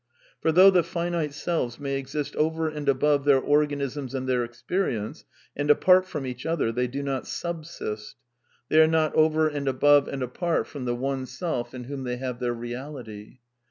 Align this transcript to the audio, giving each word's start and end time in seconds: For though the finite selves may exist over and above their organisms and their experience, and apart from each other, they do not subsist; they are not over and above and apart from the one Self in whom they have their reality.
For 0.41 0.51
though 0.51 0.71
the 0.71 0.81
finite 0.81 1.31
selves 1.31 1.79
may 1.79 1.95
exist 1.95 2.35
over 2.35 2.67
and 2.67 2.89
above 2.89 3.23
their 3.23 3.37
organisms 3.39 4.15
and 4.15 4.27
their 4.27 4.43
experience, 4.43 5.25
and 5.55 5.69
apart 5.69 6.07
from 6.07 6.25
each 6.25 6.43
other, 6.43 6.71
they 6.71 6.87
do 6.87 7.03
not 7.03 7.27
subsist; 7.27 8.15
they 8.69 8.81
are 8.81 8.87
not 8.87 9.13
over 9.13 9.47
and 9.47 9.67
above 9.67 10.07
and 10.07 10.23
apart 10.23 10.65
from 10.65 10.85
the 10.85 10.95
one 10.95 11.27
Self 11.27 11.75
in 11.75 11.83
whom 11.83 12.03
they 12.03 12.17
have 12.17 12.39
their 12.39 12.55
reality. 12.55 13.41